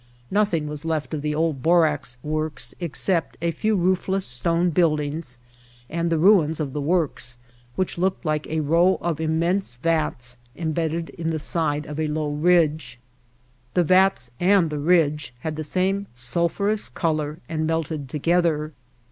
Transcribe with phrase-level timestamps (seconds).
[0.31, 5.37] Nothing was left of the old borax works except a few roofless stone buildings
[5.91, 7.37] and the ruins of the works
[7.75, 12.31] which looked like a row of immense vats embedded in the side of a low
[12.31, 12.99] ridge.
[13.75, 18.73] The vats and the ridge had the same sulphurous color, and melted together.